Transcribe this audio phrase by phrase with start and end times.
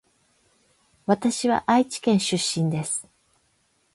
[1.05, 3.07] わたしは愛知県出身です